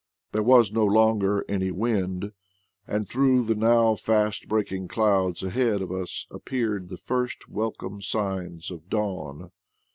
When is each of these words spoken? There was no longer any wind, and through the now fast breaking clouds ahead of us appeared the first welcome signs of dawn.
There 0.31 0.41
was 0.41 0.71
no 0.71 0.83
longer 0.83 1.45
any 1.47 1.69
wind, 1.69 2.31
and 2.87 3.07
through 3.07 3.43
the 3.43 3.53
now 3.53 3.93
fast 3.93 4.47
breaking 4.47 4.87
clouds 4.87 5.43
ahead 5.43 5.79
of 5.83 5.91
us 5.91 6.25
appeared 6.31 6.89
the 6.89 6.97
first 6.97 7.47
welcome 7.47 8.01
signs 8.01 8.71
of 8.71 8.89
dawn. 8.89 9.51